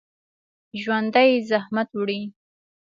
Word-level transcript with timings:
ژوندي 0.81 1.31
زحمت 1.49 1.89
وړي 1.97 2.21